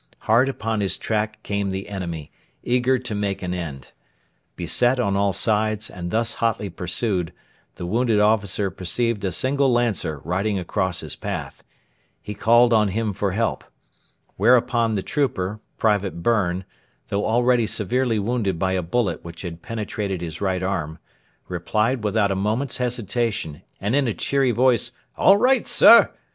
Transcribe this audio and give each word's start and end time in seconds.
Hard 0.21 0.49
upon 0.49 0.81
his 0.81 0.97
track 0.97 1.43
came 1.43 1.69
the 1.69 1.87
enemy, 1.87 2.31
eager 2.63 2.97
to 2.97 3.13
make 3.13 3.43
an 3.43 3.53
end. 3.53 3.91
Beset 4.55 4.99
on 4.99 5.15
all 5.15 5.31
sides, 5.31 5.91
and 5.91 6.09
thus 6.09 6.33
hotly 6.41 6.71
pursued, 6.71 7.31
the 7.75 7.85
wounded 7.85 8.19
officer 8.19 8.71
perceived 8.71 9.23
a 9.23 9.31
single 9.31 9.71
Lancer 9.71 10.19
riding 10.23 10.57
across 10.57 11.01
his 11.01 11.15
path. 11.15 11.63
He 12.19 12.33
called 12.33 12.73
on 12.73 12.87
him 12.87 13.13
for 13.13 13.33
help. 13.33 13.63
Whereupon 14.37 14.93
the 14.95 15.03
trooper, 15.03 15.59
Private 15.77 16.23
Byrne, 16.23 16.65
although 17.11 17.23
already 17.27 17.67
severely 17.67 18.17
wounded 18.17 18.57
by 18.57 18.71
a 18.71 18.81
bullet 18.81 19.23
which 19.23 19.43
had 19.43 19.61
penetrated 19.61 20.21
his 20.21 20.41
right 20.41 20.63
arm, 20.63 20.97
replied 21.47 22.03
without 22.03 22.31
a 22.31 22.35
moment's 22.35 22.77
hesitation 22.77 23.61
and 23.79 23.95
in 23.95 24.07
a 24.07 24.15
cheery 24.15 24.49
voice, 24.49 24.93
'All 25.15 25.37
right, 25.37 25.67
sir!' 25.67 26.11